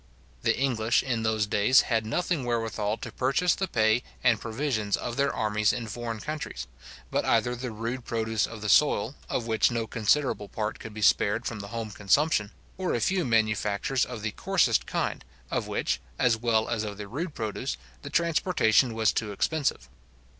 The 0.41 0.57
English 0.57 1.03
in 1.03 1.21
those 1.21 1.45
days 1.45 1.81
had 1.81 2.07
nothing 2.07 2.43
wherewithal 2.43 2.97
to 2.97 3.11
purchase 3.11 3.53
the 3.53 3.67
pay 3.67 4.01
and 4.23 4.41
provisions 4.41 4.97
of 4.97 5.15
their 5.15 5.31
armies 5.31 5.71
in 5.71 5.85
foreign 5.87 6.19
countries, 6.19 6.65
but 7.11 7.23
either 7.23 7.55
the 7.55 7.69
rude 7.69 8.03
produce 8.03 8.47
of 8.47 8.61
the 8.63 8.67
soil, 8.67 9.13
of 9.29 9.45
which 9.45 9.69
no 9.69 9.85
considerable 9.85 10.49
part 10.49 10.79
could 10.79 10.91
be 10.95 11.03
spared 11.03 11.45
from 11.45 11.59
the 11.59 11.67
home 11.67 11.91
consumption, 11.91 12.49
or 12.79 12.95
a 12.95 12.99
few 12.99 13.23
manufactures 13.23 14.03
of 14.03 14.23
the 14.23 14.31
coarsest 14.31 14.87
kind, 14.87 15.23
of 15.51 15.67
which, 15.67 16.01
as 16.17 16.35
well 16.35 16.67
as 16.67 16.83
of 16.83 16.97
the 16.97 17.07
rude 17.07 17.35
produce, 17.35 17.77
the 18.01 18.09
transportation 18.09 18.95
was 18.95 19.13
too 19.13 19.31
expensive. 19.31 19.87